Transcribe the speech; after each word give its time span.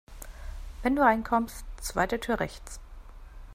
Wenn 0.81 0.95
du 0.95 1.03
reinkommst, 1.03 1.63
zweite 1.79 2.19
Tür 2.19 2.39
rechts. 2.39 2.79